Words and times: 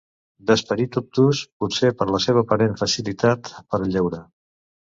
D'esperit 0.51 0.97
obtús, 1.01 1.41
potser 1.63 1.93
per 1.99 2.09
la 2.15 2.21
seva 2.25 2.45
aparent 2.47 2.75
facilitat 2.83 3.55
per 3.61 3.81
al 3.83 3.89
lleure. 3.99 4.25